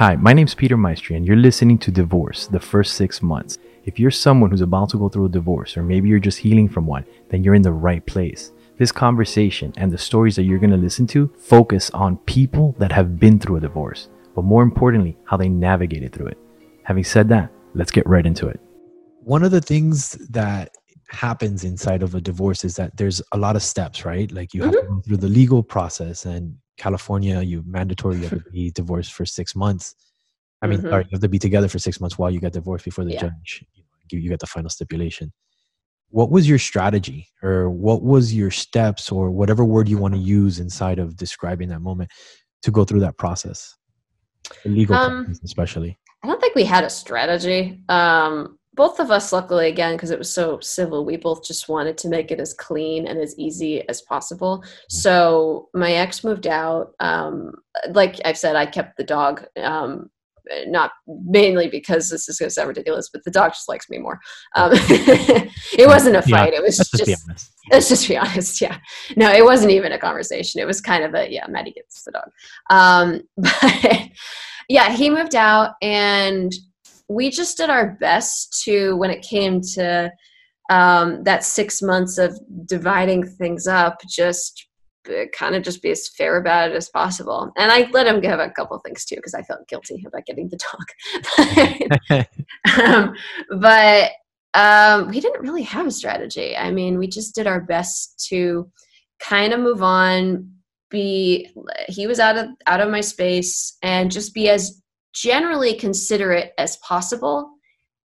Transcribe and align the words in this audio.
Hi, 0.00 0.16
my 0.16 0.32
name's 0.32 0.54
Peter 0.54 0.78
Maestri, 0.78 1.14
and 1.14 1.26
you're 1.26 1.36
listening 1.36 1.76
to 1.80 1.90
Divorce, 1.90 2.46
the 2.46 2.58
first 2.58 2.94
six 2.94 3.20
months. 3.20 3.58
If 3.84 3.98
you're 3.98 4.10
someone 4.10 4.50
who's 4.50 4.62
about 4.62 4.88
to 4.88 4.96
go 4.96 5.10
through 5.10 5.26
a 5.26 5.28
divorce, 5.28 5.76
or 5.76 5.82
maybe 5.82 6.08
you're 6.08 6.18
just 6.18 6.38
healing 6.38 6.70
from 6.70 6.86
one, 6.86 7.04
then 7.28 7.44
you're 7.44 7.54
in 7.54 7.60
the 7.60 7.70
right 7.72 8.06
place. 8.06 8.50
This 8.78 8.92
conversation 8.92 9.74
and 9.76 9.92
the 9.92 9.98
stories 9.98 10.36
that 10.36 10.44
you're 10.44 10.58
going 10.58 10.70
to 10.70 10.78
listen 10.78 11.06
to 11.08 11.30
focus 11.38 11.90
on 11.90 12.16
people 12.16 12.74
that 12.78 12.92
have 12.92 13.20
been 13.20 13.38
through 13.38 13.56
a 13.56 13.60
divorce, 13.60 14.08
but 14.34 14.42
more 14.42 14.62
importantly, 14.62 15.18
how 15.26 15.36
they 15.36 15.50
navigated 15.50 16.14
through 16.14 16.28
it. 16.28 16.38
Having 16.84 17.04
said 17.04 17.28
that, 17.28 17.52
let's 17.74 17.90
get 17.90 18.06
right 18.06 18.24
into 18.24 18.48
it. 18.48 18.58
One 19.22 19.42
of 19.42 19.50
the 19.50 19.60
things 19.60 20.12
that 20.30 20.70
happens 21.08 21.62
inside 21.62 22.02
of 22.02 22.14
a 22.14 22.22
divorce 22.22 22.64
is 22.64 22.74
that 22.76 22.96
there's 22.96 23.20
a 23.32 23.36
lot 23.36 23.54
of 23.54 23.62
steps, 23.62 24.06
right? 24.06 24.32
Like 24.32 24.54
you 24.54 24.62
have 24.62 24.72
mm-hmm. 24.72 24.86
to 24.86 24.94
go 24.94 25.00
through 25.02 25.16
the 25.18 25.28
legal 25.28 25.62
process 25.62 26.24
and 26.24 26.56
California, 26.80 27.40
you 27.42 27.62
mandatory 27.66 28.16
you 28.16 28.22
have 28.28 28.44
to 28.44 28.50
be 28.58 28.70
divorced 28.70 29.12
for 29.12 29.26
six 29.26 29.54
months. 29.54 29.94
I 30.62 30.66
mean, 30.66 30.78
mm-hmm. 30.78 30.88
sorry, 30.88 31.04
you 31.04 31.10
have 31.12 31.20
to 31.20 31.28
be 31.28 31.38
together 31.38 31.68
for 31.68 31.78
six 31.78 32.00
months 32.00 32.18
while 32.18 32.30
you 32.30 32.40
get 32.40 32.52
divorced 32.52 32.84
before 32.84 33.04
the 33.04 33.12
yeah. 33.12 33.20
judge 33.20 33.64
you, 34.12 34.18
you 34.18 34.28
get 34.28 34.40
the 34.40 34.46
final 34.46 34.70
stipulation. 34.70 35.32
What 36.08 36.30
was 36.30 36.48
your 36.48 36.58
strategy, 36.58 37.28
or 37.42 37.70
what 37.70 38.02
was 38.02 38.34
your 38.34 38.50
steps, 38.50 39.12
or 39.12 39.30
whatever 39.30 39.64
word 39.64 39.88
you 39.88 39.98
want 39.98 40.14
to 40.14 40.20
use 40.20 40.58
inside 40.58 40.98
of 40.98 41.16
describing 41.16 41.68
that 41.68 41.80
moment 41.80 42.10
to 42.62 42.70
go 42.70 42.84
through 42.84 43.00
that 43.00 43.16
process, 43.16 43.76
the 44.64 44.70
legal 44.70 44.96
um, 44.96 45.24
process 45.24 45.40
especially? 45.44 45.98
I 46.24 46.26
don't 46.26 46.40
think 46.40 46.56
we 46.56 46.64
had 46.64 46.82
a 46.82 46.90
strategy. 46.90 47.82
Um, 47.88 48.58
both 48.80 48.98
of 48.98 49.10
us, 49.10 49.30
luckily, 49.30 49.68
again, 49.68 49.94
because 49.94 50.10
it 50.10 50.18
was 50.18 50.32
so 50.32 50.58
civil, 50.60 51.04
we 51.04 51.18
both 51.18 51.44
just 51.44 51.68
wanted 51.68 51.98
to 51.98 52.08
make 52.08 52.30
it 52.30 52.40
as 52.40 52.54
clean 52.54 53.06
and 53.06 53.18
as 53.18 53.38
easy 53.38 53.86
as 53.90 54.00
possible. 54.00 54.60
Mm-hmm. 54.60 54.86
So 54.88 55.68
my 55.74 55.92
ex 55.92 56.24
moved 56.24 56.46
out. 56.46 56.92
Um, 56.98 57.52
like 57.90 58.18
I've 58.24 58.38
said, 58.38 58.56
I 58.56 58.64
kept 58.64 58.96
the 58.96 59.04
dog. 59.04 59.44
Um, 59.62 60.08
not 60.66 60.92
mainly 61.06 61.68
because 61.68 62.08
this 62.08 62.26
is 62.26 62.38
going 62.38 62.48
to 62.48 62.54
sound 62.54 62.68
ridiculous, 62.68 63.10
but 63.12 63.22
the 63.22 63.30
dog 63.30 63.52
just 63.52 63.68
likes 63.68 63.90
me 63.90 63.98
more. 63.98 64.18
Um, 64.56 64.70
it 64.72 65.86
wasn't 65.86 66.16
a 66.16 66.22
fight. 66.22 66.54
It 66.54 66.62
was 66.62 66.78
just, 66.78 66.96
just 66.96 67.52
let's 67.70 67.90
just 67.90 68.08
be 68.08 68.16
honest. 68.16 68.62
Yeah. 68.62 68.78
No, 69.14 69.30
it 69.30 69.44
wasn't 69.44 69.72
even 69.72 69.92
a 69.92 69.98
conversation. 69.98 70.58
It 70.58 70.66
was 70.66 70.80
kind 70.80 71.04
of 71.04 71.14
a, 71.14 71.30
yeah, 71.30 71.46
Maddie 71.50 71.72
gets 71.72 72.02
the 72.02 72.12
dog. 72.12 72.30
Um, 72.70 73.20
but 73.36 74.08
yeah, 74.70 74.90
he 74.90 75.10
moved 75.10 75.34
out 75.34 75.74
and 75.82 76.50
we 77.10 77.28
just 77.28 77.56
did 77.56 77.68
our 77.70 77.96
best 78.00 78.62
to 78.62 78.96
when 78.96 79.10
it 79.10 79.20
came 79.20 79.60
to 79.60 80.12
um, 80.70 81.24
that 81.24 81.42
six 81.42 81.82
months 81.82 82.18
of 82.18 82.38
dividing 82.66 83.26
things 83.26 83.66
up 83.66 84.00
just 84.08 84.68
uh, 85.08 85.24
kind 85.36 85.56
of 85.56 85.64
just 85.64 85.82
be 85.82 85.90
as 85.90 86.08
fair 86.08 86.36
about 86.36 86.70
it 86.70 86.76
as 86.76 86.88
possible. 86.90 87.50
And 87.56 87.72
i 87.72 87.90
let 87.90 88.06
him 88.06 88.20
give 88.20 88.38
a 88.38 88.50
couple 88.50 88.78
things 88.78 89.04
too 89.04 89.16
because 89.16 89.34
i 89.34 89.42
felt 89.42 89.66
guilty 89.66 90.04
about 90.06 90.24
getting 90.24 90.48
the 90.48 90.60
dog. 90.68 92.26
Um, 92.78 93.14
but 93.58 94.12
um, 94.54 95.08
we 95.08 95.20
didn't 95.20 95.40
really 95.40 95.62
have 95.62 95.86
a 95.86 95.90
strategy. 95.90 96.56
I 96.56 96.70
mean 96.70 96.96
we 96.96 97.08
just 97.08 97.34
did 97.34 97.48
our 97.48 97.60
best 97.60 98.24
to 98.28 98.70
kind 99.18 99.52
of 99.52 99.58
move 99.58 99.82
on 99.82 100.52
be 100.90 101.48
he 101.88 102.06
was 102.06 102.20
out 102.20 102.36
of 102.36 102.46
out 102.66 102.80
of 102.80 102.90
my 102.90 103.00
space 103.00 103.76
and 103.82 104.10
just 104.12 104.34
be 104.34 104.48
as 104.48 104.80
generally 105.14 105.74
considerate 105.74 106.52
as 106.58 106.76
possible 106.78 107.50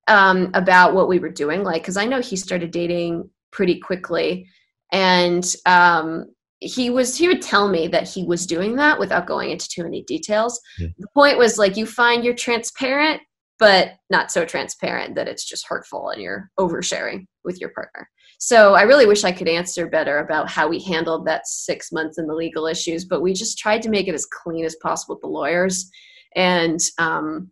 um, 0.07 0.51
about 0.53 0.93
what 0.93 1.07
we 1.07 1.19
were 1.19 1.29
doing. 1.29 1.63
Like, 1.63 1.81
because 1.81 1.97
I 1.97 2.05
know 2.05 2.21
he 2.21 2.35
started 2.35 2.71
dating 2.71 3.29
pretty 3.51 3.79
quickly, 3.79 4.47
and 4.91 5.45
um, 5.65 6.27
he 6.59 6.89
was 6.89 7.17
he 7.17 7.27
would 7.27 7.41
tell 7.41 7.67
me 7.67 7.87
that 7.87 8.07
he 8.07 8.23
was 8.23 8.45
doing 8.45 8.75
that 8.75 8.99
without 8.99 9.27
going 9.27 9.51
into 9.51 9.67
too 9.69 9.83
many 9.83 10.03
details. 10.03 10.59
Yeah. 10.79 10.87
The 10.97 11.07
point 11.13 11.37
was 11.37 11.57
like 11.57 11.77
you 11.77 11.85
find 11.85 12.23
you're 12.23 12.33
transparent, 12.33 13.21
but 13.59 13.93
not 14.09 14.31
so 14.31 14.45
transparent 14.45 15.15
that 15.15 15.27
it's 15.27 15.45
just 15.45 15.67
hurtful 15.67 16.09
and 16.09 16.21
you're 16.21 16.49
oversharing 16.59 17.25
with 17.43 17.59
your 17.59 17.69
partner. 17.69 18.09
So 18.37 18.73
I 18.73 18.81
really 18.81 19.05
wish 19.05 19.23
I 19.23 19.31
could 19.31 19.47
answer 19.47 19.87
better 19.87 20.19
about 20.19 20.49
how 20.49 20.67
we 20.67 20.81
handled 20.83 21.25
that 21.25 21.47
six 21.47 21.91
months 21.91 22.17
and 22.17 22.29
the 22.29 22.33
legal 22.33 22.67
issues, 22.67 23.05
but 23.05 23.21
we 23.21 23.33
just 23.33 23.57
tried 23.57 23.81
to 23.83 23.89
make 23.89 24.07
it 24.07 24.13
as 24.13 24.25
clean 24.25 24.65
as 24.65 24.75
possible 24.81 25.15
with 25.15 25.21
the 25.21 25.27
lawyers 25.27 25.89
and 26.35 26.79
um, 26.97 27.51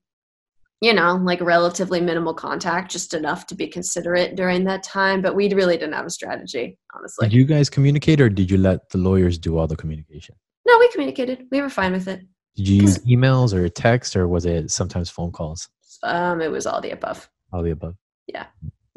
you 0.81 0.93
know 0.93 1.15
like 1.15 1.41
relatively 1.41 2.01
minimal 2.01 2.33
contact 2.33 2.91
just 2.91 3.13
enough 3.13 3.47
to 3.47 3.55
be 3.55 3.67
considerate 3.67 4.35
during 4.35 4.65
that 4.65 4.83
time 4.83 5.21
but 5.21 5.35
we 5.35 5.51
really 5.53 5.77
didn't 5.77 5.93
have 5.93 6.05
a 6.05 6.09
strategy 6.09 6.77
honestly. 6.95 7.27
Did 7.27 7.35
you 7.35 7.45
guys 7.45 7.69
communicate 7.69 8.19
or 8.19 8.29
did 8.29 8.51
you 8.51 8.57
let 8.57 8.89
the 8.89 8.97
lawyers 8.97 9.37
do 9.37 9.57
all 9.57 9.67
the 9.67 9.77
communication? 9.77 10.35
No 10.65 10.77
we 10.77 10.89
communicated. 10.91 11.45
We 11.51 11.61
were 11.61 11.69
fine 11.69 11.93
with 11.93 12.07
it. 12.07 12.21
Did 12.55 12.67
you 12.67 12.81
use 12.83 12.99
emails 12.99 13.53
or 13.53 13.67
text 13.69 14.15
or 14.15 14.27
was 14.27 14.45
it 14.45 14.71
sometimes 14.71 15.09
phone 15.09 15.31
calls? 15.31 15.69
Um 16.03 16.41
it 16.41 16.51
was 16.51 16.65
all 16.67 16.81
the 16.81 16.91
above. 16.91 17.29
All 17.51 17.63
the 17.63 17.71
above. 17.71 17.95
Yeah 18.27 18.45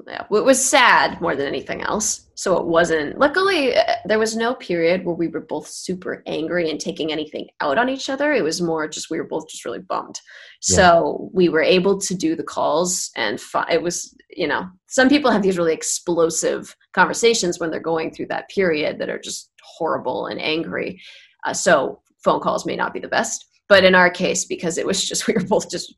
yeah, 0.06 0.24
it 0.30 0.44
was 0.44 0.64
sad 0.64 1.20
more 1.20 1.34
than 1.34 1.46
anything 1.46 1.82
else. 1.82 2.28
So 2.34 2.56
it 2.58 2.66
wasn't. 2.66 3.18
Luckily, 3.18 3.76
uh, 3.76 3.94
there 4.04 4.18
was 4.18 4.36
no 4.36 4.54
period 4.54 5.04
where 5.04 5.14
we 5.14 5.26
were 5.26 5.40
both 5.40 5.66
super 5.66 6.22
angry 6.26 6.70
and 6.70 6.78
taking 6.78 7.10
anything 7.10 7.48
out 7.60 7.76
on 7.76 7.88
each 7.88 8.08
other. 8.08 8.32
It 8.32 8.44
was 8.44 8.62
more 8.62 8.86
just 8.86 9.10
we 9.10 9.18
were 9.18 9.26
both 9.26 9.48
just 9.48 9.64
really 9.64 9.80
bummed. 9.80 10.20
Yeah. 10.68 10.76
So 10.76 11.30
we 11.32 11.48
were 11.48 11.62
able 11.62 11.98
to 11.98 12.14
do 12.14 12.36
the 12.36 12.44
calls, 12.44 13.10
and 13.16 13.40
fi- 13.40 13.68
it 13.70 13.82
was 13.82 14.14
you 14.30 14.46
know 14.46 14.68
some 14.86 15.08
people 15.08 15.30
have 15.30 15.42
these 15.42 15.58
really 15.58 15.74
explosive 15.74 16.76
conversations 16.92 17.58
when 17.58 17.70
they're 17.70 17.80
going 17.80 18.12
through 18.12 18.26
that 18.26 18.48
period 18.48 18.98
that 18.98 19.08
are 19.08 19.18
just 19.18 19.50
horrible 19.62 20.26
and 20.26 20.40
angry. 20.40 21.00
Uh, 21.46 21.52
so 21.52 22.00
phone 22.22 22.40
calls 22.40 22.66
may 22.66 22.76
not 22.76 22.94
be 22.94 23.00
the 23.00 23.08
best, 23.08 23.46
but 23.68 23.82
in 23.82 23.94
our 23.94 24.10
case, 24.10 24.44
because 24.44 24.78
it 24.78 24.86
was 24.86 25.02
just 25.04 25.26
we 25.26 25.34
were 25.34 25.44
both 25.44 25.68
just 25.68 25.94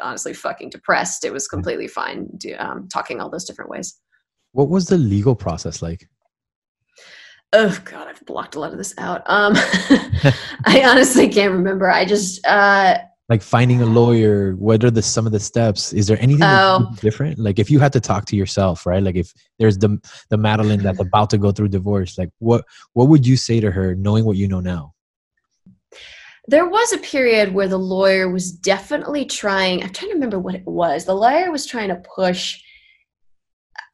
honestly 0.00 0.34
fucking 0.34 0.70
depressed, 0.70 1.24
it 1.24 1.32
was 1.32 1.46
mm. 1.46 1.50
completely 1.50 1.88
fine 1.88 2.28
do, 2.36 2.54
um, 2.58 2.88
talking 2.88 3.20
all 3.20 3.30
those 3.30 3.44
different 3.44 3.70
ways. 3.70 3.98
What 4.52 4.68
was 4.68 4.86
the 4.86 4.98
legal 4.98 5.34
process 5.34 5.82
like? 5.82 6.08
Oh 7.52 7.78
God, 7.84 8.08
I've 8.08 8.24
blocked 8.26 8.56
a 8.56 8.60
lot 8.60 8.72
of 8.72 8.78
this 8.78 8.94
out. 8.98 9.22
Um, 9.26 9.52
I 10.66 10.84
honestly 10.84 11.28
can't 11.28 11.52
remember. 11.52 11.90
I 11.90 12.04
just 12.04 12.46
uh, 12.46 12.98
like 13.28 13.42
finding 13.42 13.80
a 13.80 13.86
lawyer. 13.86 14.54
What 14.56 14.84
are 14.84 14.90
the 14.90 15.02
some 15.02 15.26
of 15.26 15.32
the 15.32 15.40
steps? 15.40 15.92
Is 15.92 16.06
there 16.06 16.20
anything 16.20 16.42
oh. 16.42 16.92
different? 17.00 17.38
Like 17.38 17.58
if 17.58 17.70
you 17.70 17.78
had 17.78 17.92
to 17.94 18.00
talk 18.00 18.26
to 18.26 18.36
yourself, 18.36 18.84
right? 18.84 19.02
Like 19.02 19.16
if 19.16 19.32
there's 19.58 19.78
the 19.78 19.98
the 20.30 20.36
Madeline 20.36 20.82
that's 20.82 21.00
about 21.00 21.30
to 21.30 21.38
go 21.38 21.52
through 21.52 21.68
divorce, 21.68 22.18
like 22.18 22.30
what 22.38 22.64
what 22.92 23.08
would 23.08 23.26
you 23.26 23.36
say 23.36 23.60
to 23.60 23.70
her, 23.70 23.94
knowing 23.94 24.24
what 24.24 24.36
you 24.36 24.48
know 24.48 24.60
now? 24.60 24.94
There 26.48 26.66
was 26.66 26.94
a 26.94 26.98
period 26.98 27.52
where 27.52 27.68
the 27.68 27.78
lawyer 27.78 28.30
was 28.30 28.50
definitely 28.50 29.24
trying 29.24 29.82
i'm 29.82 29.92
trying 29.92 30.10
to 30.10 30.14
remember 30.14 30.38
what 30.38 30.54
it 30.54 30.66
was. 30.66 31.04
The 31.04 31.14
lawyer 31.14 31.52
was 31.52 31.66
trying 31.66 31.88
to 31.88 32.02
push 32.16 32.60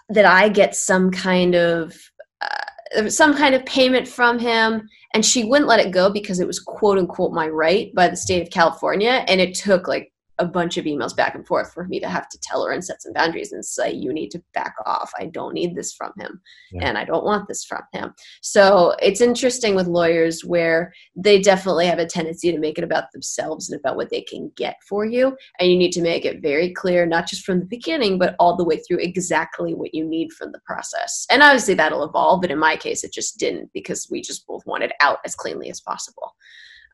that 0.09 0.25
i 0.25 0.49
get 0.49 0.77
some 0.77 1.11
kind 1.11 1.55
of 1.55 1.95
uh, 2.41 3.09
some 3.09 3.35
kind 3.37 3.55
of 3.55 3.67
payment 3.67 4.07
from 4.07 4.39
him 4.39 4.89
and 5.15 5.25
she 5.25 5.45
wouldn't 5.45 5.69
let 5.69 5.85
it 5.85 5.93
go 5.93 6.11
because 6.11 6.41
it 6.41 6.47
was 6.47 6.61
quote 6.61 6.99
unquote 6.99 7.33
my 7.33 7.49
right 7.49 7.93
by 7.95 8.09
the 8.09 8.17
state 8.17 8.43
of 8.43 8.51
california 8.51 9.25
and 9.27 9.41
it 9.41 9.55
took 9.55 9.89
like 9.89 10.13
a 10.39 10.45
bunch 10.45 10.77
of 10.77 10.85
emails 10.85 11.15
back 11.15 11.35
and 11.35 11.47
forth 11.47 11.73
for 11.73 11.85
me 11.85 12.01
to 12.01 12.09
have 12.09 12.29
to 12.29 12.39
tell 12.41 12.65
her 12.65 12.73
and 12.73 12.85
set 12.85 13.01
some 13.01 13.13
boundaries 13.13 13.53
and 13.53 13.65
say 13.65 13.93
you 13.93 14.13
need 14.13 14.31
to 14.31 14.43
back 14.53 14.75
off. 14.85 15.13
I 15.19 15.27
don't 15.27 15.55
need 15.55 15.75
this 15.75 15.93
from 15.93 16.13
him 16.19 16.41
yeah. 16.73 16.87
and 16.87 16.99
i 16.99 17.05
don't 17.05 17.25
want 17.25 17.47
this 17.47 17.65
from 17.65 17.83
him. 17.93 18.15
So 18.43 18.95
it's 19.01 19.21
interesting 19.21 19.75
with 19.75 19.87
lawyers 19.87 20.45
where 20.45 20.93
they 21.15 21.41
definitely 21.41 21.87
have 21.87 21.99
a 21.99 22.07
tendency 22.07 22.51
to 22.51 22.59
make 22.59 22.79
it 22.79 22.85
about 22.85 23.13
themselves 23.13 23.71
and 23.71 23.79
about 23.79 23.97
what 23.97 24.11
they 24.11 24.23
can 24.23 24.51
get 24.57 24.77
for 24.89 25.05
you 25.05 25.37
and 25.61 25.71
you 25.71 25.77
need 25.77 25.93
to 25.93 26.03
make 26.03 26.25
it 26.25 26.43
very 26.43 26.73
clear 26.73 27.07
not 27.07 27.29
just 27.29 27.45
from 27.45 27.61
the 27.61 27.67
beginning 27.67 28.19
but 28.19 28.35
all 28.39 28.57
the 28.57 28.65
way 28.65 28.79
through 28.79 28.99
exactly 28.99 29.75
what 29.75 29.95
you 29.95 30.05
need 30.05 30.33
from 30.33 30.53
the 30.53 30.61
process. 30.67 31.27
And 31.31 31.43
obviously 31.43 31.75
that'll 31.75 32.05
evolve 32.05 32.41
but 32.41 32.51
in 32.51 32.59
my 32.59 32.77
case 32.77 33.05
it 33.05 33.13
just 33.13 33.39
didn't 33.39 33.71
because 33.73 34.09
we 34.11 34.21
just 34.21 34.47
both 34.47 34.67
wanted 34.67 34.93
out 35.01 35.19
as 35.25 35.35
cleanly 35.35 35.71
as 35.71 35.81
possible. 35.81 36.35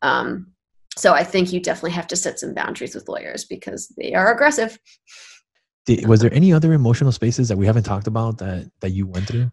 Um, 0.03 0.53
so 1.01 1.15
I 1.15 1.25
think 1.25 1.51
you 1.51 1.61
definitely 1.61 1.93
have 1.93 2.07
to 2.09 2.17
set 2.17 2.39
some 2.39 2.53
boundaries 2.53 2.95
with 2.95 3.09
lawyers 3.09 3.47
because 3.47 3.89
they 3.97 4.13
are 4.13 4.35
aggressive. 4.35 4.79
Did, 5.87 6.07
was 6.07 6.21
there 6.21 6.33
any 6.35 6.53
other 6.53 6.75
emotional 6.75 7.11
spaces 7.11 7.49
that 7.49 7.57
we 7.57 7.65
haven't 7.65 7.85
talked 7.85 8.07
about 8.07 8.37
that 8.39 8.71
that 8.81 8.91
you 8.91 9.07
went 9.07 9.27
through? 9.27 9.51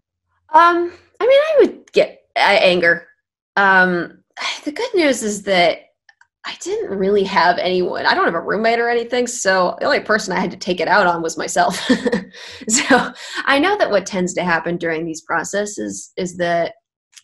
Um, 0.54 0.92
I 1.22 1.26
mean, 1.26 1.40
I 1.40 1.56
would 1.60 1.92
get 1.94 2.24
uh, 2.36 2.58
anger. 2.60 3.08
Um, 3.56 4.24
the 4.66 4.74
good 4.74 4.94
news 4.94 5.24
is 5.24 5.44
that 5.44 5.80
I 6.46 6.56
didn't 6.60 6.98
really 6.98 7.24
have 7.24 7.58
anyone. 7.60 8.06
I 8.06 8.14
don't 8.14 8.26
have 8.26 8.34
a 8.34 8.42
roommate 8.42 8.80
or 8.80 8.90
anything, 8.90 9.26
so 9.26 9.78
the 9.80 9.86
only 9.86 10.02
person 10.02 10.34
I 10.34 10.42
had 10.42 10.52
to 10.52 10.58
take 10.58 10.82
it 10.82 10.90
out 10.90 11.08
on 11.08 11.22
was 11.22 11.38
myself. 11.38 11.78
so 12.68 13.14
I 13.46 13.58
know 13.58 13.78
that 13.78 13.90
what 13.90 14.06
tends 14.06 14.34
to 14.34 14.44
happen 14.44 14.76
during 14.76 15.06
these 15.06 15.22
processes 15.22 16.12
is 16.18 16.36
that 16.38 16.74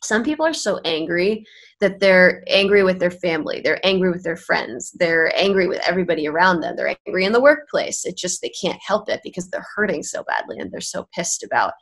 some 0.03 0.23
people 0.23 0.45
are 0.45 0.53
so 0.53 0.79
angry 0.85 1.45
that 1.79 1.99
they're 1.99 2.43
angry 2.47 2.83
with 2.83 2.99
their 2.99 3.11
family 3.11 3.61
they're 3.63 3.85
angry 3.85 4.11
with 4.11 4.23
their 4.23 4.37
friends 4.37 4.91
they're 4.99 5.31
angry 5.35 5.67
with 5.67 5.81
everybody 5.87 6.27
around 6.27 6.61
them 6.61 6.75
they're 6.75 6.95
angry 7.07 7.25
in 7.25 7.33
the 7.33 7.41
workplace 7.41 8.05
it 8.05 8.17
just 8.17 8.41
they 8.41 8.51
can't 8.61 8.79
help 8.85 9.09
it 9.09 9.21
because 9.23 9.49
they're 9.49 9.65
hurting 9.75 10.03
so 10.03 10.23
badly 10.23 10.57
and 10.59 10.71
they're 10.71 10.81
so 10.81 11.07
pissed 11.13 11.43
about 11.43 11.73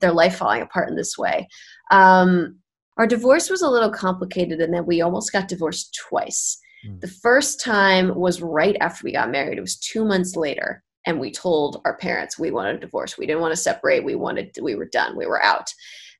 their 0.00 0.12
life 0.12 0.36
falling 0.36 0.62
apart 0.62 0.88
in 0.88 0.96
this 0.96 1.16
way 1.16 1.46
um, 1.90 2.56
our 2.96 3.06
divorce 3.06 3.50
was 3.50 3.62
a 3.62 3.68
little 3.68 3.90
complicated 3.90 4.60
in 4.60 4.70
that 4.70 4.86
we 4.86 5.00
almost 5.00 5.32
got 5.32 5.48
divorced 5.48 5.98
twice 6.08 6.58
Mm. 6.86 7.00
The 7.00 7.08
first 7.08 7.60
time 7.60 8.14
was 8.14 8.42
right 8.42 8.76
after 8.80 9.04
we 9.04 9.12
got 9.12 9.30
married. 9.30 9.58
It 9.58 9.62
was 9.62 9.76
two 9.76 10.04
months 10.04 10.36
later. 10.36 10.82
And 11.06 11.20
we 11.20 11.30
told 11.30 11.82
our 11.84 11.96
parents 11.96 12.38
we 12.38 12.50
wanted 12.50 12.76
a 12.76 12.80
divorce. 12.80 13.18
We 13.18 13.26
didn't 13.26 13.42
want 13.42 13.52
to 13.52 13.60
separate. 13.60 14.04
We 14.04 14.14
wanted, 14.14 14.56
we 14.60 14.74
were 14.74 14.88
done. 14.88 15.16
We 15.16 15.26
were 15.26 15.42
out. 15.42 15.70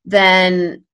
Then 0.04 0.84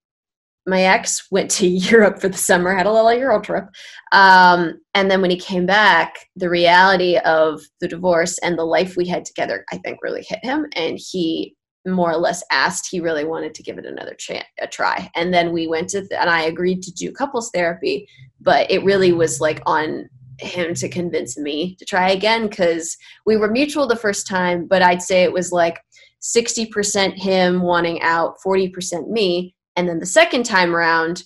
my 0.71 0.83
ex 0.83 1.27
went 1.31 1.51
to 1.53 1.67
Europe 1.91 2.21
for 2.21 2.29
the 2.29 2.39
summer, 2.39 2.75
had 2.75 2.87
a 2.87 2.93
little 2.93 3.13
Euro 3.13 3.41
trip. 3.41 3.67
Um, 4.13 4.81
and 4.95 5.11
then 5.11 5.21
when 5.21 5.31
he 5.31 5.37
came 5.37 5.67
back, 5.67 6.15
the 6.37 6.49
reality 6.49 7.19
of 7.19 7.61
the 7.81 7.89
divorce 7.89 8.39
and 8.39 8.59
the 8.59 8.65
life 8.65 8.97
we 8.97 9.07
had 9.07 9.25
together, 9.25 9.65
I 9.73 9.79
think, 9.79 9.99
really 10.03 10.25
hit 10.27 10.43
him. 10.43 10.67
And 10.75 10.99
he 10.99 11.57
more 11.87 12.13
or 12.13 12.19
less 12.19 12.43
asked 12.51 12.89
he 12.91 13.01
really 13.01 13.25
wanted 13.25 13.55
to 13.55 13.63
give 13.63 13.79
it 13.79 13.87
another 13.87 14.15
chance 14.15 14.45
a 14.61 14.67
try 14.67 15.11
and 15.17 15.33
then 15.33 15.51
we 15.51 15.67
went 15.67 15.89
to 15.89 16.01
th- 16.01 16.13
and 16.21 16.29
i 16.29 16.43
agreed 16.43 16.83
to 16.83 16.93
do 16.93 17.11
couples 17.11 17.51
therapy 17.55 18.07
but 18.39 18.71
it 18.71 18.85
really 18.85 19.13
was 19.13 19.41
like 19.41 19.63
on 19.65 20.07
him 20.41 20.75
to 20.75 20.91
convince 20.91 21.39
me 21.39 21.75
to 21.77 21.87
try 21.87 22.11
again 22.11 22.49
because 22.49 22.99
we 23.25 23.35
were 23.35 23.51
mutual 23.51 23.87
the 23.87 23.97
first 23.97 24.27
time 24.27 24.67
but 24.67 24.83
i'd 24.83 25.01
say 25.01 25.23
it 25.23 25.33
was 25.33 25.53
like 25.53 25.79
60% 26.23 27.17
him 27.17 27.63
wanting 27.63 28.03
out 28.03 28.35
40% 28.45 29.09
me 29.09 29.55
and 29.77 29.89
then 29.89 29.99
the 29.99 30.07
second 30.07 30.45
time 30.45 30.75
around 30.75 31.25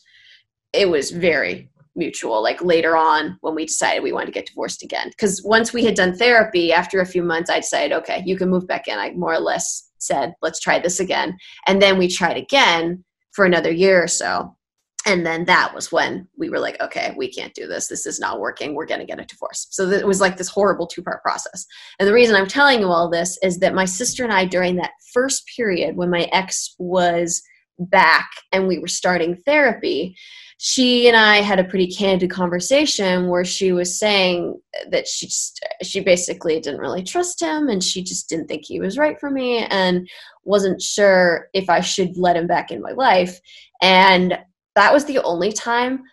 it 0.72 0.88
was 0.88 1.10
very 1.10 1.70
mutual 1.96 2.42
like 2.42 2.62
later 2.62 2.96
on 2.96 3.38
when 3.40 3.54
we 3.54 3.64
decided 3.66 4.02
we 4.02 4.12
wanted 4.12 4.26
to 4.26 4.32
get 4.32 4.46
divorced 4.46 4.82
again 4.82 5.08
because 5.10 5.42
once 5.44 5.72
we 5.72 5.84
had 5.84 5.94
done 5.94 6.16
therapy 6.16 6.72
after 6.72 7.00
a 7.00 7.06
few 7.06 7.22
months 7.22 7.48
i 7.48 7.60
decided 7.60 7.94
okay 7.94 8.20
you 8.26 8.36
can 8.36 8.50
move 8.50 8.66
back 8.66 8.88
in 8.88 8.98
i 8.98 9.12
more 9.12 9.32
or 9.32 9.38
less 9.38 9.88
said, 10.04 10.34
let's 10.42 10.60
try 10.60 10.78
this 10.78 11.00
again. 11.00 11.36
And 11.66 11.80
then 11.80 11.98
we 11.98 12.08
tried 12.08 12.36
again 12.36 13.04
for 13.32 13.44
another 13.44 13.72
year 13.72 14.02
or 14.02 14.08
so. 14.08 14.56
And 15.06 15.26
then 15.26 15.44
that 15.44 15.74
was 15.74 15.92
when 15.92 16.26
we 16.38 16.48
were 16.48 16.58
like, 16.58 16.80
okay, 16.80 17.12
we 17.16 17.30
can't 17.30 17.52
do 17.52 17.66
this. 17.66 17.88
This 17.88 18.06
is 18.06 18.18
not 18.18 18.40
working. 18.40 18.74
We're 18.74 18.86
going 18.86 19.00
to 19.00 19.06
get 19.06 19.20
a 19.20 19.26
divorce. 19.26 19.66
So 19.70 19.90
it 19.90 20.06
was 20.06 20.20
like 20.20 20.38
this 20.38 20.48
horrible 20.48 20.86
two 20.86 21.02
part 21.02 21.22
process. 21.22 21.66
And 21.98 22.08
the 22.08 22.12
reason 22.14 22.34
I'm 22.34 22.46
telling 22.46 22.80
you 22.80 22.88
all 22.88 23.10
this 23.10 23.38
is 23.42 23.58
that 23.58 23.74
my 23.74 23.84
sister 23.84 24.24
and 24.24 24.32
I, 24.32 24.46
during 24.46 24.76
that 24.76 24.92
first 25.12 25.46
period 25.54 25.96
when 25.96 26.08
my 26.08 26.22
ex 26.32 26.74
was 26.78 27.42
back 27.78 28.28
and 28.52 28.66
we 28.66 28.78
were 28.78 28.88
starting 28.88 29.36
therapy, 29.36 30.16
she 30.58 31.08
and 31.08 31.16
I 31.16 31.36
had 31.36 31.58
a 31.58 31.64
pretty 31.64 31.88
candid 31.88 32.30
conversation 32.30 33.28
where 33.28 33.44
she 33.44 33.72
was 33.72 33.98
saying 33.98 34.60
that 34.90 35.06
she 35.06 35.26
just, 35.26 35.64
she 35.82 36.00
basically 36.00 36.60
didn't 36.60 36.80
really 36.80 37.02
trust 37.02 37.40
him 37.42 37.68
and 37.68 37.82
she 37.82 38.02
just 38.02 38.28
didn't 38.28 38.46
think 38.46 38.64
he 38.64 38.80
was 38.80 38.96
right 38.96 39.18
for 39.18 39.30
me 39.30 39.58
and 39.66 40.08
wasn't 40.44 40.80
sure 40.80 41.48
if 41.54 41.68
I 41.68 41.80
should 41.80 42.16
let 42.16 42.36
him 42.36 42.46
back 42.46 42.70
in 42.70 42.80
my 42.80 42.92
life. 42.92 43.40
And 43.82 44.38
that 44.76 44.92
was 44.92 45.04
the 45.04 45.22
only 45.22 45.52
time 45.52 46.04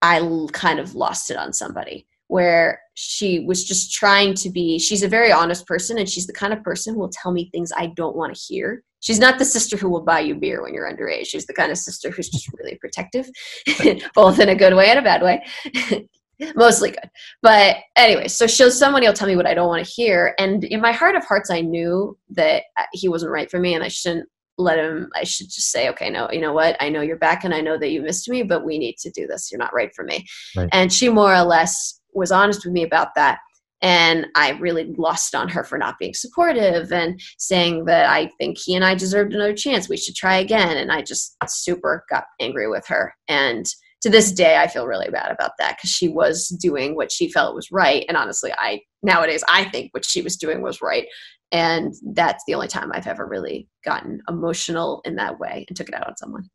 I 0.00 0.46
kind 0.52 0.80
of 0.80 0.94
lost 0.94 1.30
it 1.30 1.36
on 1.36 1.52
somebody 1.52 2.06
where 2.28 2.80
she 2.94 3.40
was 3.40 3.64
just 3.64 3.92
trying 3.92 4.34
to 4.34 4.50
be 4.50 4.78
she's 4.78 5.02
a 5.02 5.08
very 5.08 5.30
honest 5.30 5.66
person 5.66 5.98
and 5.98 6.08
she's 6.08 6.26
the 6.26 6.32
kind 6.32 6.52
of 6.52 6.62
person 6.62 6.94
who 6.94 7.00
will 7.00 7.10
tell 7.10 7.30
me 7.30 7.50
things 7.50 7.70
I 7.76 7.88
don't 7.88 8.16
want 8.16 8.34
to 8.34 8.40
hear 8.40 8.82
she's 9.02 9.18
not 9.18 9.38
the 9.38 9.44
sister 9.44 9.76
who 9.76 9.90
will 9.90 10.00
buy 10.00 10.20
you 10.20 10.34
beer 10.34 10.62
when 10.62 10.72
you're 10.72 10.90
underage. 10.90 11.26
She's 11.26 11.46
the 11.46 11.52
kind 11.52 11.70
of 11.70 11.76
sister 11.76 12.10
who's 12.10 12.30
just 12.30 12.50
really 12.54 12.76
protective, 12.76 13.28
both 14.14 14.40
in 14.40 14.48
a 14.48 14.54
good 14.54 14.74
way 14.74 14.88
and 14.88 14.98
a 14.98 15.02
bad 15.02 15.22
way. 15.22 16.08
Mostly 16.56 16.90
good. 16.90 17.10
But 17.42 17.76
anyway, 17.96 18.28
so 18.28 18.46
she'll 18.46 18.70
somebody 18.70 19.06
will 19.06 19.14
tell 19.14 19.28
me 19.28 19.36
what 19.36 19.46
I 19.46 19.54
don't 19.54 19.68
want 19.68 19.84
to 19.84 19.92
hear. 19.92 20.34
And 20.38 20.64
in 20.64 20.80
my 20.80 20.92
heart 20.92 21.14
of 21.14 21.24
hearts, 21.24 21.50
I 21.50 21.60
knew 21.60 22.16
that 22.30 22.64
uh, 22.78 22.84
he 22.92 23.08
wasn't 23.08 23.32
right 23.32 23.50
for 23.50 23.60
me 23.60 23.74
and 23.74 23.84
I 23.84 23.88
shouldn't 23.88 24.28
let 24.58 24.78
him 24.78 25.08
I 25.14 25.24
should 25.24 25.46
just 25.46 25.70
say, 25.70 25.88
okay, 25.90 26.10
no, 26.10 26.28
you 26.30 26.40
know 26.40 26.52
what? 26.52 26.76
I 26.80 26.88
know 26.88 27.00
you're 27.00 27.16
back 27.16 27.44
and 27.44 27.54
I 27.54 27.60
know 27.60 27.78
that 27.78 27.90
you 27.90 28.02
missed 28.02 28.28
me, 28.28 28.42
but 28.42 28.64
we 28.64 28.78
need 28.78 28.96
to 28.98 29.10
do 29.10 29.26
this. 29.26 29.50
You're 29.50 29.58
not 29.58 29.74
right 29.74 29.94
for 29.94 30.04
me. 30.04 30.26
Right. 30.56 30.68
And 30.72 30.92
she 30.92 31.08
more 31.08 31.34
or 31.34 31.42
less 31.42 32.00
was 32.12 32.32
honest 32.32 32.64
with 32.64 32.74
me 32.74 32.82
about 32.82 33.14
that 33.16 33.38
and 33.82 34.28
I 34.36 34.50
really 34.52 34.94
lost 34.96 35.34
on 35.34 35.48
her 35.48 35.64
for 35.64 35.76
not 35.76 35.98
being 35.98 36.14
supportive 36.14 36.92
and 36.92 37.20
saying 37.36 37.86
that 37.86 38.08
I 38.08 38.28
think 38.38 38.56
he 38.58 38.76
and 38.76 38.84
I 38.84 38.94
deserved 38.94 39.34
another 39.34 39.54
chance. 39.54 39.88
We 39.88 39.96
should 39.96 40.14
try 40.14 40.36
again. 40.36 40.76
And 40.76 40.92
I 40.92 41.02
just 41.02 41.36
super 41.48 42.04
got 42.08 42.24
angry 42.40 42.68
with 42.68 42.86
her. 42.86 43.12
And 43.26 43.66
to 44.02 44.10
this 44.10 44.30
day, 44.32 44.56
I 44.56 44.68
feel 44.68 44.86
really 44.86 45.10
bad 45.10 45.32
about 45.32 45.52
that 45.58 45.76
because 45.76 45.90
she 45.90 46.08
was 46.08 46.48
doing 46.48 46.94
what 46.94 47.10
she 47.10 47.30
felt 47.30 47.56
was 47.56 47.72
right. 47.72 48.04
And 48.08 48.16
honestly, 48.16 48.52
I 48.56 48.80
nowadays 49.02 49.42
I 49.48 49.64
think 49.64 49.92
what 49.92 50.04
she 50.04 50.22
was 50.22 50.36
doing 50.36 50.62
was 50.62 50.80
right. 50.80 51.06
And 51.50 51.92
that's 52.14 52.42
the 52.46 52.54
only 52.54 52.68
time 52.68 52.92
I've 52.94 53.06
ever 53.06 53.26
really 53.26 53.68
gotten 53.84 54.22
emotional 54.28 55.02
in 55.04 55.16
that 55.16 55.38
way 55.38 55.66
and 55.68 55.76
took 55.76 55.88
it 55.88 55.94
out 55.94 56.06
on 56.06 56.16
someone. 56.16 56.48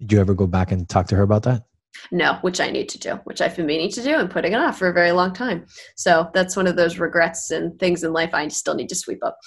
Did 0.00 0.12
you 0.12 0.20
ever 0.20 0.34
go 0.34 0.46
back 0.46 0.72
and 0.72 0.88
talk 0.88 1.06
to 1.08 1.16
her 1.16 1.22
about 1.22 1.42
that? 1.44 1.62
No, 2.10 2.38
which 2.42 2.60
I 2.60 2.70
need 2.70 2.88
to 2.90 2.98
do, 2.98 3.20
which 3.24 3.40
I've 3.40 3.56
been 3.56 3.66
meaning 3.66 3.90
to 3.90 4.02
do 4.02 4.16
and 4.16 4.30
putting 4.30 4.52
it 4.52 4.56
off 4.56 4.78
for 4.78 4.88
a 4.88 4.92
very 4.92 5.12
long 5.12 5.32
time. 5.32 5.66
So 5.96 6.30
that's 6.34 6.56
one 6.56 6.66
of 6.66 6.76
those 6.76 6.98
regrets 6.98 7.50
and 7.50 7.78
things 7.78 8.04
in 8.04 8.12
life 8.12 8.30
I 8.32 8.48
still 8.48 8.74
need 8.74 8.88
to 8.88 8.94
sweep 8.94 9.20
up. 9.24 9.38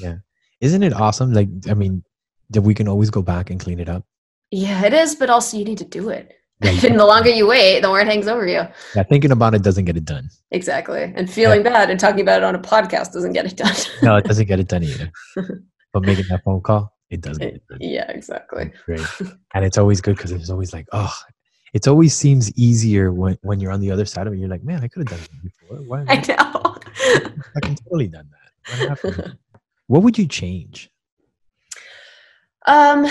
Yeah. 0.00 0.16
Isn't 0.60 0.82
it 0.82 0.92
awesome? 0.92 1.32
Like, 1.32 1.48
I 1.68 1.74
mean, 1.74 2.02
that 2.50 2.62
we 2.62 2.74
can 2.74 2.88
always 2.88 3.10
go 3.10 3.22
back 3.22 3.50
and 3.50 3.60
clean 3.60 3.80
it 3.80 3.88
up. 3.88 4.04
Yeah, 4.50 4.84
it 4.84 4.94
is, 4.94 5.14
but 5.14 5.30
also 5.30 5.56
you 5.56 5.64
need 5.64 5.78
to 5.78 5.84
do 5.84 6.08
it. 6.10 6.32
Yeah, 6.62 6.70
and 6.84 6.98
the 6.98 7.04
longer 7.04 7.30
you 7.30 7.46
wait, 7.46 7.80
the 7.80 7.88
more 7.88 8.00
it 8.00 8.06
hangs 8.06 8.28
over 8.28 8.46
you. 8.46 8.62
Yeah, 8.94 9.02
thinking 9.02 9.32
about 9.32 9.54
it 9.54 9.62
doesn't 9.62 9.84
get 9.84 9.96
it 9.96 10.04
done. 10.04 10.30
Exactly. 10.52 11.12
And 11.14 11.30
feeling 11.30 11.64
yeah. 11.64 11.70
bad 11.70 11.90
and 11.90 12.00
talking 12.00 12.20
about 12.20 12.38
it 12.38 12.44
on 12.44 12.54
a 12.54 12.58
podcast 12.58 13.12
doesn't 13.12 13.32
get 13.32 13.46
it 13.46 13.56
done. 13.56 13.74
no, 14.02 14.16
it 14.16 14.24
doesn't 14.24 14.46
get 14.46 14.60
it 14.60 14.68
done 14.68 14.84
either. 14.84 15.10
but 15.92 16.02
making 16.02 16.26
that 16.30 16.42
phone 16.44 16.62
call, 16.62 16.94
it 17.10 17.20
does 17.20 17.38
get 17.38 17.54
it 17.54 17.62
done. 17.68 17.78
Yeah, 17.80 18.10
exactly. 18.10 18.72
Great. 18.86 19.06
And 19.54 19.64
it's 19.64 19.76
always 19.76 20.00
good 20.00 20.16
because 20.16 20.32
it's 20.32 20.50
always 20.50 20.72
like, 20.72 20.86
oh, 20.92 21.14
it 21.76 21.86
always 21.86 22.16
seems 22.16 22.50
easier 22.56 23.12
when, 23.12 23.36
when 23.42 23.60
you're 23.60 23.70
on 23.70 23.80
the 23.80 23.90
other 23.90 24.06
side 24.06 24.26
of 24.26 24.32
it. 24.32 24.38
You're 24.38 24.48
like, 24.48 24.64
man, 24.64 24.82
I 24.82 24.88
could 24.88 25.06
have 25.06 25.18
done 25.18 25.20
that 25.20 25.42
before. 25.42 25.76
Why 25.86 26.04
I 26.08 26.16
know. 26.26 26.76
I 27.54 27.60
can 27.60 27.74
totally 27.74 28.08
done 28.08 28.30
that. 28.30 28.98
What, 29.02 29.30
what 29.86 30.02
would 30.02 30.16
you 30.16 30.26
change? 30.26 30.90
Um, 32.66 33.06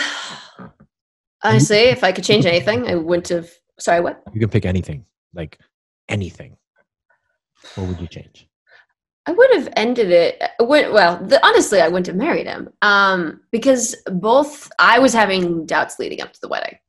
honestly, 1.43 1.77
if 1.77 2.03
I 2.03 2.11
could 2.11 2.23
change 2.23 2.47
anything, 2.47 2.87
I 2.87 2.95
wouldn't 2.95 3.29
have. 3.29 3.51
Sorry, 3.79 4.01
what? 4.01 4.23
You 4.33 4.39
can 4.39 4.49
pick 4.49 4.65
anything, 4.65 5.05
like 5.35 5.59
anything. 6.09 6.57
What 7.75 7.87
would 7.87 8.01
you 8.01 8.07
change? 8.07 8.47
I 9.27 9.31
would 9.31 9.53
have 9.53 9.69
ended 9.75 10.09
it. 10.09 10.41
well, 10.59 11.23
the, 11.23 11.39
honestly, 11.45 11.81
I 11.81 11.87
wouldn't 11.87 12.07
have 12.07 12.15
married 12.15 12.47
him 12.47 12.69
um, 12.81 13.41
because 13.51 13.95
both 14.07 14.71
I 14.79 14.97
was 14.97 15.13
having 15.13 15.67
doubts 15.67 15.99
leading 15.99 16.21
up 16.21 16.33
to 16.33 16.41
the 16.41 16.47
wedding. 16.47 16.79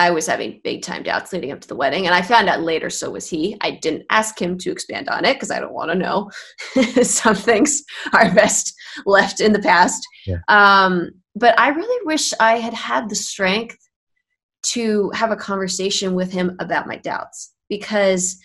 I 0.00 0.10
was 0.10 0.26
having 0.26 0.62
big 0.64 0.80
time 0.82 1.02
doubts 1.02 1.30
leading 1.30 1.52
up 1.52 1.60
to 1.60 1.68
the 1.68 1.76
wedding, 1.76 2.06
and 2.06 2.14
I 2.14 2.22
found 2.22 2.48
out 2.48 2.62
later 2.62 2.88
so 2.88 3.10
was 3.10 3.28
he. 3.28 3.58
I 3.60 3.72
didn't 3.72 4.06
ask 4.08 4.40
him 4.40 4.56
to 4.58 4.70
expand 4.72 5.10
on 5.10 5.26
it 5.26 5.34
because 5.34 5.50
I 5.50 5.60
don't 5.60 5.74
want 5.74 5.90
to 5.90 5.94
know. 5.94 6.30
Some 7.02 7.34
things 7.34 7.82
are 8.14 8.34
best 8.34 8.72
left 9.04 9.42
in 9.42 9.52
the 9.52 9.58
past. 9.58 10.02
Yeah. 10.26 10.38
Um, 10.48 11.10
but 11.36 11.58
I 11.60 11.68
really 11.68 12.06
wish 12.06 12.32
I 12.40 12.56
had 12.56 12.72
had 12.72 13.10
the 13.10 13.14
strength 13.14 13.76
to 14.72 15.10
have 15.10 15.32
a 15.32 15.36
conversation 15.36 16.14
with 16.14 16.32
him 16.32 16.56
about 16.60 16.86
my 16.86 16.96
doubts 16.96 17.52
because 17.68 18.38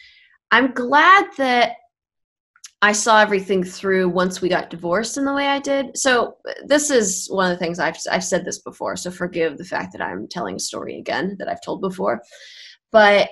I'm 0.52 0.74
glad 0.74 1.28
that 1.38 1.78
I 2.86 2.92
saw 2.92 3.20
everything 3.20 3.64
through 3.64 4.10
once 4.10 4.42
we 4.42 4.48
got 4.48 4.70
divorced 4.70 5.18
in 5.18 5.26
the 5.26 5.34
way 5.34 5.48
I 5.48 5.58
did. 5.58 5.98
So 5.98 6.38
this 6.68 6.92
is 6.92 7.28
one 7.32 7.52
of 7.52 7.58
the 7.58 7.64
things 7.64 7.80
I've 7.80 7.98
I've 8.12 8.24
said 8.24 8.46
this 8.46 8.60
before. 8.60 8.96
So 8.96 9.10
forgive 9.10 9.58
the 9.58 9.66
fact 9.66 9.92
that 9.94 10.04
I'm 10.04 10.28
telling 10.28 10.58
a 10.58 10.60
story 10.60 11.00
again 11.00 11.36
that 11.40 11.50
I've 11.50 11.64
told 11.64 11.82
before. 11.82 12.22
But 12.92 13.30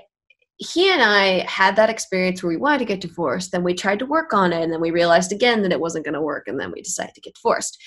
he 0.58 0.92
and 0.92 1.04
I 1.04 1.46
had 1.48 1.76
that 1.76 1.92
experience 1.92 2.42
where 2.42 2.50
we 2.50 2.58
wanted 2.58 2.80
to 2.80 2.86
get 2.86 3.02
divorced. 3.02 3.52
Then 3.52 3.64
we 3.64 3.76
tried 3.76 4.00
to 4.00 4.08
work 4.08 4.34
on 4.34 4.54
it, 4.54 4.64
and 4.64 4.74
then 4.74 4.82
we 4.82 4.90
realized 4.90 5.32
again 5.32 5.62
that 5.62 5.72
it 5.72 5.80
wasn't 5.80 6.06
going 6.06 6.16
to 6.16 6.22
work, 6.22 6.48
and 6.48 6.60
then 6.60 6.72
we 6.72 6.82
decided 6.82 7.14
to 7.14 7.22
get 7.22 7.36
divorced. 7.36 7.78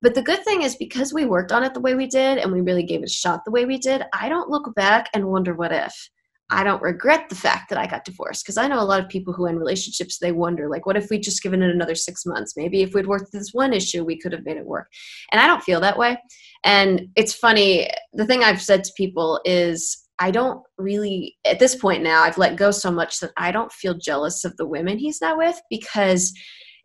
But 0.00 0.14
the 0.14 0.22
good 0.22 0.42
thing 0.44 0.62
is 0.62 0.76
because 0.76 1.12
we 1.12 1.26
worked 1.26 1.52
on 1.52 1.62
it 1.62 1.74
the 1.74 1.80
way 1.80 1.94
we 1.94 2.06
did, 2.06 2.38
and 2.38 2.50
we 2.50 2.62
really 2.62 2.84
gave 2.84 3.02
it 3.02 3.10
a 3.10 3.12
shot 3.12 3.44
the 3.44 3.50
way 3.50 3.66
we 3.66 3.76
did, 3.76 4.02
I 4.14 4.30
don't 4.30 4.48
look 4.48 4.74
back 4.74 5.10
and 5.12 5.28
wonder 5.28 5.52
what 5.52 5.72
if. 5.72 6.08
I 6.52 6.62
don't 6.64 6.82
regret 6.82 7.30
the 7.30 7.34
fact 7.34 7.70
that 7.70 7.78
I 7.78 7.86
got 7.86 8.04
divorced 8.04 8.44
because 8.44 8.58
I 8.58 8.68
know 8.68 8.78
a 8.78 8.84
lot 8.84 9.02
of 9.02 9.08
people 9.08 9.32
who 9.32 9.46
end 9.46 9.58
relationships 9.58 10.18
they 10.18 10.32
wonder 10.32 10.68
like 10.68 10.84
what 10.84 10.98
if 10.98 11.08
we'd 11.08 11.22
just 11.22 11.42
given 11.42 11.62
it 11.62 11.74
another 11.74 11.94
6 11.94 12.26
months? 12.26 12.56
Maybe 12.56 12.82
if 12.82 12.92
we'd 12.92 13.06
worked 13.06 13.32
this 13.32 13.52
one 13.52 13.72
issue 13.72 14.04
we 14.04 14.18
could 14.18 14.32
have 14.32 14.44
made 14.44 14.58
it 14.58 14.66
work. 14.66 14.88
And 15.32 15.40
I 15.40 15.46
don't 15.46 15.62
feel 15.62 15.80
that 15.80 15.98
way. 15.98 16.18
And 16.62 17.08
it's 17.16 17.34
funny 17.34 17.88
the 18.12 18.26
thing 18.26 18.44
I've 18.44 18.60
said 18.60 18.84
to 18.84 18.92
people 18.98 19.40
is 19.46 20.06
I 20.18 20.30
don't 20.30 20.62
really 20.76 21.36
at 21.46 21.58
this 21.58 21.74
point 21.74 22.02
now 22.02 22.22
I've 22.22 22.38
let 22.38 22.56
go 22.56 22.70
so 22.70 22.90
much 22.90 23.18
that 23.20 23.32
I 23.38 23.50
don't 23.50 23.72
feel 23.72 23.94
jealous 23.94 24.44
of 24.44 24.54
the 24.58 24.66
women 24.66 24.98
he's 24.98 25.22
not 25.22 25.38
with 25.38 25.58
because 25.70 26.34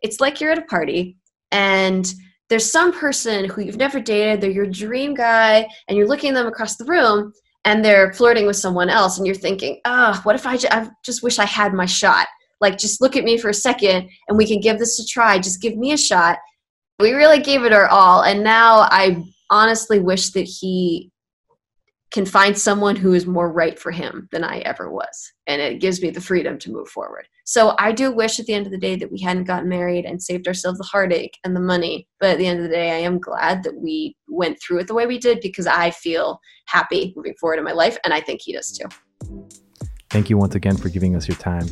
it's 0.00 0.18
like 0.18 0.40
you're 0.40 0.52
at 0.52 0.58
a 0.58 0.62
party 0.62 1.18
and 1.52 2.10
there's 2.48 2.72
some 2.72 2.92
person 2.92 3.44
who 3.44 3.60
you've 3.60 3.76
never 3.76 4.00
dated 4.00 4.40
they're 4.40 4.50
your 4.50 4.66
dream 4.66 5.12
guy 5.12 5.68
and 5.86 5.98
you're 5.98 6.08
looking 6.08 6.30
at 6.30 6.34
them 6.34 6.46
across 6.46 6.76
the 6.76 6.86
room 6.86 7.32
and 7.64 7.84
they're 7.84 8.12
flirting 8.12 8.46
with 8.46 8.56
someone 8.56 8.88
else 8.88 9.18
and 9.18 9.26
you're 9.26 9.34
thinking 9.34 9.80
oh 9.84 10.18
what 10.24 10.34
if 10.36 10.46
I, 10.46 10.56
j- 10.56 10.68
I 10.70 10.88
just 11.04 11.22
wish 11.22 11.38
i 11.38 11.44
had 11.44 11.74
my 11.74 11.86
shot 11.86 12.26
like 12.60 12.78
just 12.78 13.00
look 13.00 13.16
at 13.16 13.24
me 13.24 13.38
for 13.38 13.48
a 13.48 13.54
second 13.54 14.08
and 14.28 14.38
we 14.38 14.46
can 14.46 14.60
give 14.60 14.78
this 14.78 14.98
a 15.00 15.06
try 15.06 15.38
just 15.38 15.62
give 15.62 15.76
me 15.76 15.92
a 15.92 15.98
shot 15.98 16.38
we 16.98 17.12
really 17.12 17.40
gave 17.40 17.64
it 17.64 17.72
our 17.72 17.88
all 17.88 18.22
and 18.22 18.42
now 18.42 18.80
i 18.90 19.22
honestly 19.50 19.98
wish 19.98 20.30
that 20.30 20.42
he 20.42 21.10
can 22.10 22.24
find 22.24 22.58
someone 22.58 22.96
who 22.96 23.12
is 23.12 23.26
more 23.26 23.52
right 23.52 23.78
for 23.78 23.90
him 23.90 24.28
than 24.32 24.42
I 24.42 24.58
ever 24.60 24.90
was. 24.90 25.32
And 25.46 25.60
it 25.60 25.80
gives 25.80 26.00
me 26.00 26.10
the 26.10 26.20
freedom 26.20 26.58
to 26.60 26.72
move 26.72 26.88
forward. 26.88 27.26
So 27.48 27.74
I 27.78 27.92
do 27.92 28.12
wish 28.12 28.38
at 28.38 28.44
the 28.44 28.52
end 28.52 28.66
of 28.66 28.72
the 28.72 28.78
day 28.78 28.94
that 28.96 29.10
we 29.10 29.22
hadn't 29.22 29.44
gotten 29.44 29.70
married 29.70 30.04
and 30.04 30.22
saved 30.22 30.46
ourselves 30.46 30.76
the 30.76 30.84
heartache 30.84 31.38
and 31.44 31.56
the 31.56 31.60
money. 31.60 32.06
But 32.20 32.32
at 32.32 32.36
the 32.36 32.46
end 32.46 32.58
of 32.58 32.64
the 32.64 32.68
day, 32.68 32.90
I 32.90 32.98
am 32.98 33.18
glad 33.18 33.62
that 33.62 33.74
we 33.74 34.14
went 34.28 34.60
through 34.60 34.80
it 34.80 34.86
the 34.86 34.92
way 34.92 35.06
we 35.06 35.18
did 35.18 35.40
because 35.40 35.66
I 35.66 35.90
feel 35.90 36.42
happy 36.66 37.14
moving 37.16 37.32
forward 37.40 37.58
in 37.58 37.64
my 37.64 37.72
life. 37.72 37.96
And 38.04 38.12
I 38.12 38.20
think 38.20 38.42
he 38.42 38.52
does 38.52 38.70
too. 38.70 38.86
Thank 40.10 40.28
you 40.28 40.36
once 40.36 40.56
again 40.56 40.76
for 40.76 40.90
giving 40.90 41.16
us 41.16 41.26
your 41.26 41.38
time. 41.38 41.66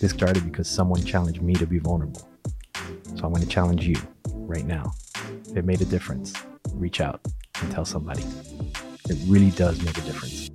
This 0.00 0.10
started 0.10 0.44
because 0.44 0.68
someone 0.68 1.02
challenged 1.02 1.40
me 1.40 1.54
to 1.54 1.66
be 1.66 1.78
vulnerable. 1.78 2.28
So 2.74 3.24
I'm 3.24 3.32
going 3.32 3.40
to 3.40 3.48
challenge 3.48 3.86
you 3.86 3.96
right 4.34 4.66
now. 4.66 4.92
If 5.48 5.56
it 5.56 5.64
made 5.64 5.80
a 5.80 5.86
difference, 5.86 6.34
reach 6.74 7.00
out 7.00 7.26
and 7.62 7.72
tell 7.72 7.86
somebody. 7.86 8.24
It 9.08 9.16
really 9.26 9.50
does 9.52 9.82
make 9.82 9.96
a 9.96 10.02
difference. 10.02 10.50